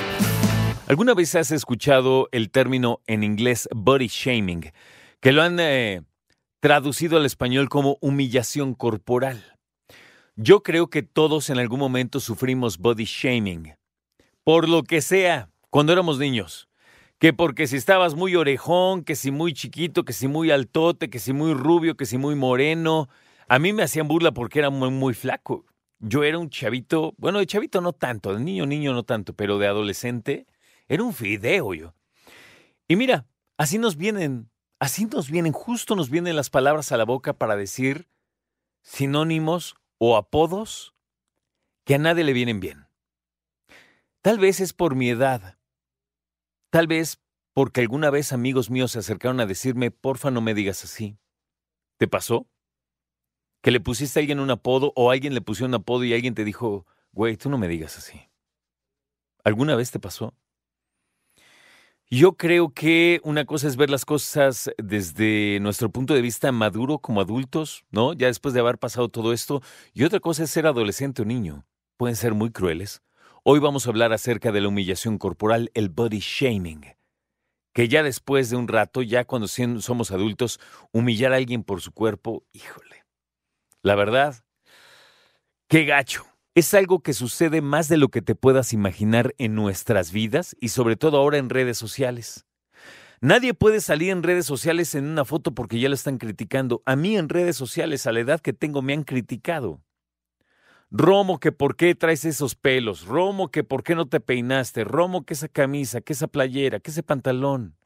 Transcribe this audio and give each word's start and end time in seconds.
¿Alguna 0.87 1.13
vez 1.13 1.35
has 1.35 1.51
escuchado 1.51 2.27
el 2.33 2.51
término 2.51 2.99
en 3.07 3.23
inglés 3.23 3.69
body 3.73 4.07
shaming, 4.07 4.73
que 5.21 5.31
lo 5.31 5.41
han 5.41 5.57
eh, 5.61 6.01
traducido 6.59 7.15
al 7.15 7.25
español 7.25 7.69
como 7.69 7.97
humillación 8.01 8.73
corporal? 8.73 9.57
Yo 10.35 10.63
creo 10.63 10.89
que 10.89 11.01
todos 11.01 11.49
en 11.49 11.57
algún 11.57 11.79
momento 11.79 12.19
sufrimos 12.19 12.77
body 12.77 13.05
shaming, 13.05 13.75
por 14.43 14.67
lo 14.67 14.83
que 14.83 15.01
sea, 15.01 15.49
cuando 15.69 15.93
éramos 15.93 16.19
niños. 16.19 16.67
Que 17.19 17.31
porque 17.31 17.67
si 17.67 17.77
estabas 17.77 18.15
muy 18.15 18.35
orejón, 18.35 19.05
que 19.05 19.15
si 19.15 19.31
muy 19.31 19.53
chiquito, 19.53 20.03
que 20.03 20.11
si 20.11 20.27
muy 20.27 20.51
altote, 20.51 21.09
que 21.09 21.19
si 21.19 21.31
muy 21.31 21.53
rubio, 21.53 21.95
que 21.95 22.05
si 22.05 22.17
muy 22.17 22.35
moreno, 22.35 23.07
a 23.47 23.59
mí 23.59 23.73
me 23.73 23.83
hacían 23.83 24.07
burla 24.07 24.31
porque 24.31 24.59
era 24.59 24.69
muy, 24.69 24.89
muy 24.89 25.13
flaco. 25.13 25.65
Yo 25.99 26.23
era 26.23 26.37
un 26.37 26.49
chavito, 26.49 27.13
bueno, 27.17 27.39
de 27.39 27.45
chavito 27.45 27.81
no 27.81 27.93
tanto, 27.93 28.33
de 28.33 28.39
niño, 28.39 28.65
niño 28.65 28.93
no 28.93 29.03
tanto, 29.03 29.33
pero 29.33 29.57
de 29.57 29.67
adolescente 29.67 30.45
era 30.87 31.03
un 31.03 31.13
fideo 31.13 31.73
yo. 31.73 31.95
Y 32.87 32.95
mira, 32.95 33.27
así 33.57 33.77
nos 33.77 33.95
vienen, 33.95 34.49
así 34.79 35.05
nos 35.05 35.29
vienen, 35.29 35.53
justo 35.53 35.95
nos 35.95 36.09
vienen 36.09 36.35
las 36.35 36.49
palabras 36.49 36.91
a 36.91 36.97
la 36.97 37.05
boca 37.05 37.33
para 37.33 37.55
decir 37.55 38.07
sinónimos 38.81 39.75
o 39.97 40.17
apodos 40.17 40.93
que 41.85 41.95
a 41.95 41.97
nadie 41.97 42.23
le 42.23 42.33
vienen 42.33 42.59
bien. 42.59 42.87
Tal 44.21 44.39
vez 44.39 44.59
es 44.59 44.73
por 44.73 44.95
mi 44.95 45.09
edad. 45.09 45.57
Tal 46.71 46.87
vez 46.87 47.21
porque 47.53 47.81
alguna 47.81 48.09
vez 48.09 48.33
amigos 48.33 48.69
míos 48.69 48.91
se 48.91 48.99
acercaron 48.99 49.39
a 49.39 49.45
decirme, 49.45 49.91
porfa, 49.91 50.29
no 50.29 50.41
me 50.41 50.53
digas 50.53 50.83
así. 50.83 51.17
¿Te 51.97 52.07
pasó? 52.07 52.47
Que 53.65 53.71
le 53.71 53.79
pusiste 53.79 54.19
a 54.19 54.21
alguien 54.21 54.39
un 54.39 54.51
apodo 54.51 54.93
o 54.95 55.09
alguien 55.09 55.33
le 55.33 55.41
puso 55.41 55.65
un 55.65 55.73
apodo 55.73 56.03
y 56.03 56.13
alguien 56.13 56.35
te 56.35 56.43
dijo, 56.43 56.85
güey, 57.11 57.35
tú 57.35 57.49
no 57.49 57.57
me 57.57 57.67
digas 57.67 57.97
así. 57.97 58.29
¿Alguna 59.43 59.75
vez 59.75 59.89
te 59.89 59.97
pasó? 59.97 60.35
Yo 62.07 62.33
creo 62.33 62.75
que 62.75 63.21
una 63.23 63.45
cosa 63.45 63.67
es 63.67 63.75
ver 63.75 63.89
las 63.89 64.05
cosas 64.05 64.69
desde 64.77 65.59
nuestro 65.61 65.89
punto 65.89 66.13
de 66.13 66.21
vista 66.21 66.51
maduro 66.51 66.99
como 66.99 67.21
adultos, 67.21 67.85
¿no? 67.89 68.13
Ya 68.13 68.27
después 68.27 68.53
de 68.53 68.59
haber 68.59 68.77
pasado 68.77 69.09
todo 69.09 69.33
esto, 69.33 69.63
y 69.95 70.03
otra 70.03 70.19
cosa 70.19 70.43
es 70.43 70.51
ser 70.51 70.67
adolescente 70.67 71.23
o 71.23 71.25
niño. 71.25 71.65
Pueden 71.97 72.15
ser 72.15 72.35
muy 72.35 72.51
crueles. 72.51 73.01
Hoy 73.41 73.57
vamos 73.57 73.87
a 73.87 73.89
hablar 73.89 74.13
acerca 74.13 74.51
de 74.51 74.61
la 74.61 74.67
humillación 74.67 75.17
corporal, 75.17 75.71
el 75.73 75.89
body 75.89 76.19
shaming. 76.19 76.85
Que 77.73 77.87
ya 77.87 78.03
después 78.03 78.51
de 78.51 78.57
un 78.57 78.67
rato, 78.67 79.01
ya 79.01 79.25
cuando 79.25 79.47
somos 79.47 80.11
adultos, 80.11 80.59
humillar 80.91 81.33
a 81.33 81.37
alguien 81.37 81.63
por 81.63 81.81
su 81.81 81.93
cuerpo, 81.93 82.45
híjole. 82.53 83.04
La 83.85 83.93
verdad, 83.93 84.43
qué 85.67 85.85
gacho. 85.85 86.25
Es 86.55 86.73
algo 86.73 87.03
que 87.03 87.13
sucede 87.13 87.61
más 87.61 87.87
de 87.87 87.97
lo 87.97 88.09
que 88.09 88.23
te 88.23 88.33
puedas 88.33 88.73
imaginar 88.73 89.35
en 89.37 89.53
nuestras 89.53 90.11
vidas 90.11 90.55
y 90.59 90.69
sobre 90.69 90.95
todo 90.95 91.17
ahora 91.17 91.37
en 91.37 91.51
redes 91.51 91.77
sociales. 91.77 92.47
Nadie 93.21 93.53
puede 93.53 93.81
salir 93.81 94.09
en 94.09 94.23
redes 94.23 94.47
sociales 94.47 94.95
en 94.95 95.05
una 95.05 95.23
foto 95.23 95.53
porque 95.53 95.79
ya 95.79 95.87
lo 95.87 95.93
están 95.93 96.17
criticando. 96.17 96.81
A 96.87 96.95
mí 96.95 97.15
en 97.15 97.29
redes 97.29 97.57
sociales, 97.57 98.07
a 98.07 98.11
la 98.11 98.21
edad 98.21 98.41
que 98.41 98.53
tengo, 98.53 98.81
me 98.81 98.93
han 98.93 99.03
criticado. 99.03 99.83
Romo, 100.89 101.39
que 101.39 101.51
por 101.51 101.75
qué 101.75 101.93
traes 101.93 102.25
esos 102.25 102.55
pelos. 102.55 103.05
Romo, 103.05 103.51
que 103.51 103.63
por 103.63 103.83
qué 103.83 103.93
no 103.93 104.07
te 104.07 104.19
peinaste. 104.19 104.83
Romo, 104.83 105.27
que 105.27 105.35
esa 105.35 105.47
camisa, 105.47 106.01
que 106.01 106.13
esa 106.13 106.25
playera, 106.25 106.79
que 106.79 106.89
ese 106.89 107.03
pantalón. 107.03 107.77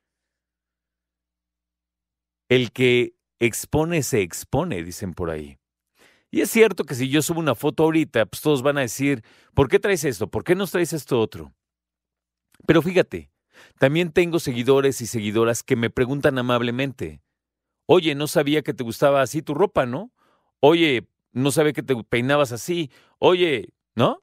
El 2.48 2.72
que 2.72 3.16
expone 3.40 4.02
se 4.02 4.22
expone, 4.22 4.82
dicen 4.82 5.14
por 5.14 5.30
ahí. 5.30 5.60
Y 6.32 6.42
es 6.42 6.52
cierto 6.52 6.84
que 6.84 6.96
si 6.96 7.10
yo 7.10 7.22
subo 7.22 7.40
una 7.40 7.56
foto 7.56 7.84
ahorita, 7.84 8.26
pues 8.26 8.42
todos 8.42 8.62
van 8.62 8.78
a 8.78 8.82
decir, 8.82 9.24
¿por 9.54 9.68
qué 9.68 9.80
traes 9.80 10.04
esto? 10.04 10.30
¿Por 10.30 10.44
qué 10.44 10.56
no 10.56 10.68
traes 10.68 10.94
esto 10.94 11.20
otro? 11.20 11.54
Pero 12.68 12.82
fíjate, 12.82 13.32
también 13.80 14.12
tengo 14.12 14.40
seguidores 14.40 15.02
y 15.02 15.08
seguidoras 15.08 15.64
que 15.64 15.76
me 15.76 15.90
preguntan 15.90 16.38
amablemente, 16.38 17.22
oye, 17.88 18.14
no 18.14 18.28
sabía 18.28 18.62
que 18.62 18.74
te 18.74 18.84
gustaba 18.84 19.22
así 19.22 19.42
tu 19.42 19.56
ropa, 19.56 19.86
¿no? 19.86 20.12
Oye, 20.60 21.08
no 21.32 21.52
sabía 21.52 21.74
que 21.74 21.84
te 21.84 21.96
peinabas 22.04 22.52
así. 22.52 22.92
Oye, 23.18 23.70
¿no? 23.96 24.22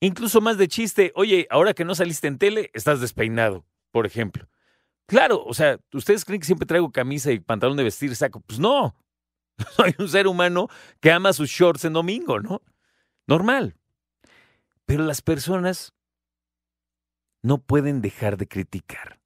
Incluso 0.00 0.40
más 0.40 0.58
de 0.58 0.68
chiste, 0.68 1.12
oye, 1.14 1.46
ahora 1.50 1.74
que 1.74 1.84
no 1.84 1.94
saliste 1.94 2.28
en 2.28 2.38
tele, 2.38 2.70
estás 2.74 3.00
despeinado, 3.00 3.64
por 3.90 4.06
ejemplo. 4.06 4.48
Claro, 5.06 5.44
o 5.44 5.54
sea, 5.54 5.78
¿ustedes 5.92 6.24
creen 6.24 6.40
que 6.40 6.46
siempre 6.46 6.66
traigo 6.66 6.90
camisa 6.92 7.30
y 7.32 7.40
pantalón 7.40 7.76
de 7.76 7.84
vestir 7.84 8.14
saco? 8.16 8.40
Pues 8.40 8.58
no, 8.58 8.94
Soy 9.76 9.94
un 9.98 10.08
ser 10.08 10.26
humano 10.26 10.68
que 11.00 11.12
ama 11.12 11.32
sus 11.32 11.50
shorts 11.50 11.84
en 11.84 11.92
domingo, 11.92 12.40
¿no? 12.40 12.62
Normal. 13.26 13.76
Pero 14.86 15.04
las 15.04 15.22
personas 15.22 15.92
no 17.42 17.58
pueden 17.58 18.00
dejar 18.00 18.36
de 18.36 18.48
criticar. 18.48 19.20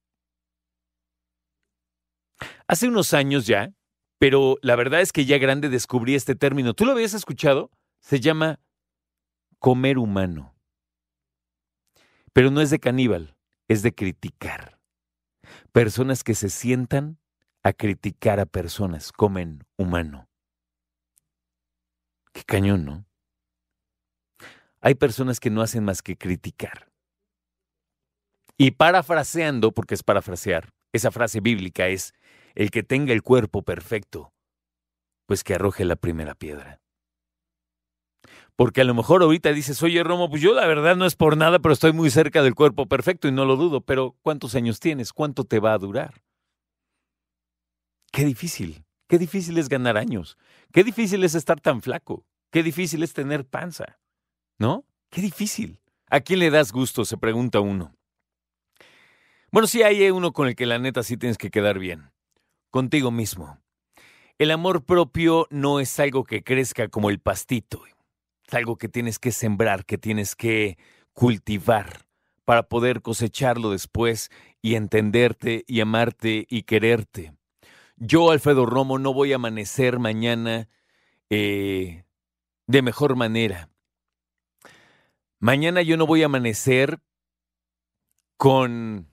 Hace 2.67 2.87
unos 2.87 3.13
años 3.13 3.47
ya, 3.47 3.73
pero 4.19 4.57
la 4.61 4.75
verdad 4.75 5.01
es 5.01 5.11
que 5.11 5.25
ya 5.25 5.37
grande 5.37 5.69
descubrí 5.69 6.15
este 6.15 6.35
término. 6.35 6.73
¿Tú 6.73 6.85
lo 6.85 6.91
habías 6.91 7.13
escuchado? 7.13 7.71
Se 8.01 8.19
llama 8.19 8.59
comer 9.59 9.97
humano. 9.97 10.55
Pero 12.33 12.51
no 12.51 12.61
es 12.61 12.69
de 12.69 12.79
caníbal, 12.79 13.35
es 13.67 13.81
de 13.81 13.93
criticar. 13.93 14.79
Personas 15.71 16.23
que 16.23 16.35
se 16.35 16.49
sientan 16.49 17.17
a 17.69 17.73
criticar 17.73 18.39
a 18.39 18.45
personas, 18.45 19.11
comen 19.11 19.63
humano. 19.77 20.27
Qué 22.33 22.43
cañón, 22.43 22.85
¿no? 22.85 23.05
Hay 24.81 24.95
personas 24.95 25.39
que 25.39 25.49
no 25.49 25.61
hacen 25.61 25.83
más 25.83 26.01
que 26.01 26.17
criticar. 26.17 26.89
Y 28.57 28.71
parafraseando, 28.71 29.71
porque 29.71 29.95
es 29.95 30.03
parafrasear, 30.03 30.69
esa 30.93 31.11
frase 31.11 31.39
bíblica 31.39 31.87
es, 31.87 32.13
el 32.55 32.71
que 32.71 32.83
tenga 32.83 33.13
el 33.13 33.23
cuerpo 33.23 33.61
perfecto, 33.61 34.33
pues 35.27 35.43
que 35.43 35.53
arroje 35.53 35.85
la 35.85 35.95
primera 35.95 36.35
piedra. 36.35 36.81
Porque 38.55 38.81
a 38.81 38.83
lo 38.83 38.93
mejor 38.93 39.21
ahorita 39.21 39.53
dices, 39.53 39.81
oye 39.83 40.03
Romo, 40.03 40.29
pues 40.29 40.41
yo 40.41 40.53
la 40.53 40.67
verdad 40.67 40.97
no 40.97 41.05
es 41.05 41.15
por 41.15 41.37
nada, 41.37 41.59
pero 41.59 41.71
estoy 41.71 41.93
muy 41.93 42.09
cerca 42.09 42.43
del 42.43 42.55
cuerpo 42.55 42.87
perfecto 42.87 43.27
y 43.27 43.31
no 43.31 43.45
lo 43.45 43.55
dudo, 43.55 43.81
pero 43.81 44.17
¿cuántos 44.21 44.55
años 44.55 44.79
tienes? 44.79 45.13
¿Cuánto 45.13 45.45
te 45.45 45.59
va 45.59 45.73
a 45.73 45.77
durar? 45.77 46.21
Qué 48.11 48.25
difícil, 48.25 48.83
qué 49.07 49.17
difícil 49.17 49.57
es 49.57 49.69
ganar 49.69 49.97
años, 49.97 50.37
qué 50.73 50.83
difícil 50.83 51.23
es 51.23 51.35
estar 51.35 51.59
tan 51.59 51.81
flaco, 51.81 52.25
qué 52.51 52.63
difícil 52.63 53.03
es 53.03 53.13
tener 53.13 53.45
panza, 53.45 53.99
¿no? 54.57 54.85
Qué 55.09 55.21
difícil. 55.21 55.79
¿A 56.09 56.21
quién 56.21 56.39
le 56.39 56.49
das 56.49 56.71
gusto? 56.71 57.05
Se 57.05 57.17
pregunta 57.17 57.59
uno. 57.59 57.95
Bueno, 59.51 59.67
sí 59.67 59.83
hay 59.83 60.09
uno 60.09 60.31
con 60.31 60.47
el 60.47 60.55
que 60.55 60.65
la 60.65 60.79
neta 60.79 61.03
sí 61.03 61.17
tienes 61.17 61.37
que 61.37 61.49
quedar 61.49 61.79
bien, 61.79 62.11
contigo 62.71 63.11
mismo. 63.11 63.59
El 64.37 64.51
amor 64.51 64.85
propio 64.85 65.47
no 65.49 65.79
es 65.79 65.99
algo 65.99 66.23
que 66.23 66.43
crezca 66.43 66.87
como 66.87 67.09
el 67.09 67.19
pastito, 67.19 67.83
es 68.47 68.53
algo 68.53 68.77
que 68.77 68.89
tienes 68.89 69.19
que 69.19 69.31
sembrar, 69.31 69.85
que 69.85 69.97
tienes 69.97 70.35
que 70.35 70.77
cultivar 71.13 72.05
para 72.45 72.63
poder 72.63 73.01
cosecharlo 73.01 73.71
después 73.71 74.29
y 74.61 74.75
entenderte 74.75 75.63
y 75.67 75.81
amarte 75.81 76.45
y 76.49 76.63
quererte. 76.63 77.33
Yo, 78.01 78.31
Alfredo 78.31 78.65
Romo, 78.65 78.97
no 78.97 79.13
voy 79.13 79.33
a 79.33 79.35
amanecer 79.35 79.99
mañana 79.99 80.69
eh, 81.29 82.05
de 82.65 82.81
mejor 82.81 83.17
manera. 83.17 83.69
Mañana 85.39 85.81
yo 85.81 85.97
no 85.97 86.07
voy 86.07 86.23
a 86.23 86.27
amanecer 86.27 87.01
con 88.37 89.09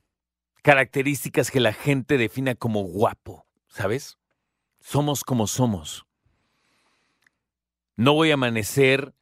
características 0.63 1.51
que 1.51 1.59
la 1.59 1.73
gente 1.73 2.17
defina 2.17 2.55
como 2.55 2.85
guapo, 2.85 3.45
¿sabes? 3.67 4.19
Somos 4.79 5.25
como 5.25 5.49
somos. 5.49 6.07
No 7.97 8.15
voy 8.15 8.31
a 8.31 8.35
amanecer 8.35 9.15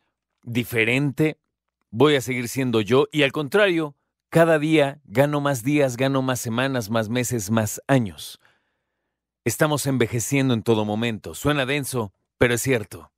diferente, 0.43 1.39
voy 1.91 2.17
a 2.17 2.21
seguir 2.21 2.49
siendo 2.49 2.83
yo 2.83 3.07
y 3.13 3.23
al 3.23 3.33
contrario, 3.33 3.97
cada 4.29 4.59
día 4.59 5.01
gano 5.05 5.41
más 5.41 5.63
días, 5.63 5.97
gano 5.97 6.21
más 6.21 6.41
semanas, 6.41 6.91
más 6.91 7.09
meses, 7.09 7.51
más 7.51 7.81
años. 7.87 8.41
Estamos 9.45 9.87
envejeciendo 9.87 10.55
en 10.55 10.63
todo 10.63 10.87
momento. 10.87 11.35
Suena 11.35 11.67
denso, 11.67 12.15
pero 12.39 12.55
es 12.55 12.63
cierto. 12.63 13.13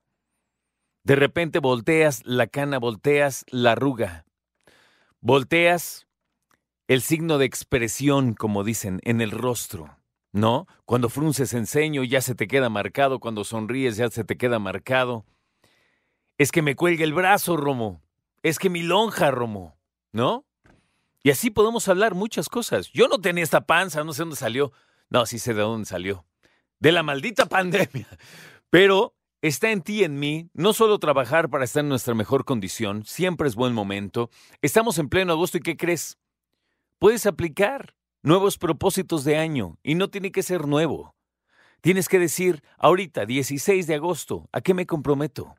De 1.04 1.14
repente 1.14 1.60
volteas 1.60 2.22
la 2.24 2.48
cana, 2.48 2.80
volteas 2.80 3.44
la 3.48 3.72
arruga. 3.72 4.24
Volteas 5.20 6.08
el 6.88 7.00
signo 7.00 7.38
de 7.38 7.46
expresión, 7.46 8.34
como 8.34 8.64
dicen, 8.64 9.00
en 9.04 9.20
el 9.20 9.30
rostro. 9.30 9.96
¿No? 10.32 10.66
Cuando 10.84 11.08
frunces 11.08 11.54
en 11.54 11.66
ceño 11.66 12.02
ya 12.02 12.20
se 12.20 12.34
te 12.34 12.48
queda 12.48 12.68
marcado, 12.68 13.20
cuando 13.20 13.44
sonríes 13.44 13.96
ya 13.96 14.10
se 14.10 14.24
te 14.24 14.36
queda 14.36 14.58
marcado. 14.58 15.24
Es 16.38 16.50
que 16.50 16.60
me 16.60 16.74
cuelga 16.74 17.04
el 17.04 17.14
brazo, 17.14 17.56
Romo. 17.56 18.02
Es 18.42 18.58
que 18.58 18.68
mi 18.68 18.82
lonja, 18.82 19.30
Romo. 19.30 19.78
¿No? 20.10 20.44
Y 21.22 21.30
así 21.30 21.50
podemos 21.50 21.88
hablar 21.88 22.14
muchas 22.14 22.48
cosas. 22.48 22.90
Yo 22.92 23.06
no 23.06 23.20
tenía 23.20 23.44
esta 23.44 23.64
panza, 23.64 24.02
no 24.02 24.12
sé 24.12 24.22
dónde 24.22 24.36
salió. 24.36 24.72
No, 25.10 25.26
sí 25.26 25.38
sé 25.38 25.54
de 25.54 25.62
dónde 25.62 25.86
salió. 25.86 26.26
De 26.78 26.92
la 26.92 27.02
maldita 27.02 27.46
pandemia. 27.48 28.08
Pero 28.70 29.16
Está 29.42 29.70
en 29.70 29.82
ti 29.82 30.00
y 30.00 30.04
en 30.04 30.18
mí 30.18 30.50
no 30.54 30.72
solo 30.72 30.98
trabajar 30.98 31.50
para 31.50 31.64
estar 31.64 31.82
en 31.84 31.88
nuestra 31.88 32.14
mejor 32.14 32.44
condición, 32.44 33.04
siempre 33.04 33.46
es 33.46 33.54
buen 33.54 33.74
momento. 33.74 34.28
Estamos 34.60 34.98
en 34.98 35.08
pleno 35.08 35.34
agosto 35.34 35.58
y 35.58 35.60
¿qué 35.60 35.76
crees? 35.76 36.18
Puedes 36.98 37.26
aplicar 37.26 37.94
nuevos 38.22 38.58
propósitos 38.58 39.22
de 39.22 39.36
año 39.36 39.78
y 39.84 39.94
no 39.94 40.08
tiene 40.08 40.32
que 40.32 40.42
ser 40.42 40.66
nuevo. 40.66 41.14
Tienes 41.80 42.08
que 42.08 42.18
decir, 42.18 42.64
ahorita, 42.76 43.24
16 43.24 43.86
de 43.86 43.94
agosto, 43.94 44.48
¿a 44.50 44.62
qué 44.62 44.74
me 44.74 44.84
comprometo? 44.84 45.54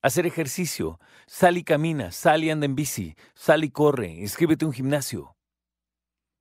Hacer 0.00 0.24
ejercicio, 0.24 0.98
sal 1.26 1.58
y 1.58 1.62
camina, 1.62 2.12
sal 2.12 2.42
y 2.42 2.48
anda 2.50 2.64
en 2.64 2.74
bici, 2.74 3.16
sal 3.34 3.64
y 3.64 3.70
corre, 3.70 4.08
inscríbete 4.08 4.64
a 4.64 4.68
un 4.68 4.72
gimnasio. 4.72 5.35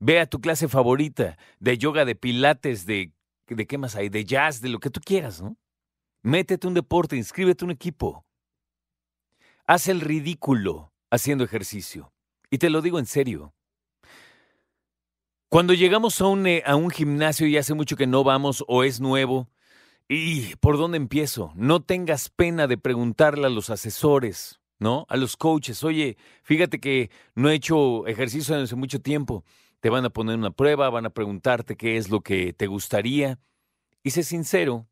Ve 0.05 0.19
a 0.19 0.27
tu 0.27 0.39
clase 0.39 0.67
favorita 0.67 1.35
de 1.59 1.79
yoga, 1.79 2.05
de 2.05 2.13
pilates, 2.13 2.85
de, 2.85 3.11
de 3.47 3.65
qué 3.65 3.79
más 3.79 3.95
hay, 3.95 4.09
de 4.09 4.23
jazz, 4.23 4.61
de 4.61 4.69
lo 4.69 4.79
que 4.79 4.91
tú 4.91 5.01
quieras, 5.03 5.41
¿no? 5.41 5.57
Métete 6.21 6.67
un 6.67 6.75
deporte, 6.75 7.17
inscríbete 7.17 7.65
un 7.65 7.71
equipo. 7.71 8.23
Haz 9.65 9.87
el 9.87 10.01
ridículo 10.01 10.93
haciendo 11.09 11.43
ejercicio. 11.43 12.13
Y 12.51 12.59
te 12.59 12.69
lo 12.69 12.83
digo 12.83 12.99
en 12.99 13.07
serio. 13.07 13.55
Cuando 15.49 15.73
llegamos 15.73 16.21
a 16.21 16.27
un, 16.27 16.45
eh, 16.45 16.61
a 16.67 16.75
un 16.75 16.91
gimnasio 16.91 17.47
y 17.47 17.57
hace 17.57 17.73
mucho 17.73 17.95
que 17.95 18.05
no 18.05 18.23
vamos 18.23 18.63
o 18.67 18.83
es 18.83 18.99
nuevo, 18.99 19.49
¿y 20.07 20.55
por 20.57 20.77
dónde 20.77 20.97
empiezo? 20.97 21.51
No 21.55 21.81
tengas 21.81 22.29
pena 22.29 22.67
de 22.67 22.77
preguntarle 22.77 23.47
a 23.47 23.49
los 23.49 23.71
asesores, 23.71 24.59
¿no? 24.77 25.07
A 25.09 25.17
los 25.17 25.35
coaches, 25.35 25.83
oye, 25.83 26.15
fíjate 26.43 26.79
que 26.79 27.09
no 27.33 27.49
he 27.49 27.55
hecho 27.55 28.05
ejercicio 28.05 28.55
hace 28.55 28.75
mucho 28.75 29.01
tiempo. 29.01 29.43
Te 29.79 29.89
van 29.89 30.05
a 30.05 30.09
poner 30.09 30.37
una 30.37 30.51
prueba, 30.51 30.89
van 30.89 31.05
a 31.05 31.11
preguntarte 31.11 31.75
qué 31.75 31.97
es 31.97 32.09
lo 32.09 32.21
que 32.21 32.53
te 32.53 32.67
gustaría. 32.67 33.39
Y 34.03 34.11
sé 34.11 34.23
sincero, 34.23 34.87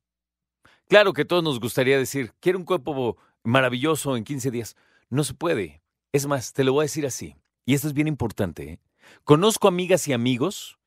Claro 0.88 1.14
que 1.14 1.26
todos 1.26 1.44
nos 1.44 1.60
gustaría 1.60 1.98
decir, 1.98 2.34
quiero 2.40 2.60
un 2.60 2.66
cuerpo 2.66 3.18
maravilloso 3.44 4.16
en 4.18 4.24
15 4.24 4.52
días. 4.52 4.76
No 5.10 5.24
se 5.24 5.34
puede. 5.34 5.82
Es 6.12 6.28
más, 6.28 6.54
te 6.54 6.64
lo 6.64 6.74
voy 6.74 6.84
a 6.84 6.86
decir 6.86 7.06
así. 7.06 7.36
Y 7.66 7.74
esto 7.74 7.88
es 7.88 7.94
bien 7.94 8.08
importante. 8.08 8.74
¿eh? 8.74 8.80
Conozco 9.24 9.68
amigas 9.68 10.08
y 10.08 10.14
amigos 10.14 10.78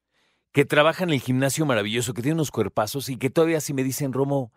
que 0.52 0.64
trabajan 0.64 1.08
en 1.08 1.14
el 1.14 1.20
gimnasio 1.20 1.66
maravilloso, 1.66 2.14
que 2.14 2.22
tienen 2.22 2.38
unos 2.38 2.50
cuerpazos 2.50 3.08
y 3.08 3.16
que 3.16 3.30
todavía 3.30 3.58
así 3.58 3.74
me 3.74 3.84
dicen, 3.84 4.12
Romo, 4.12 4.52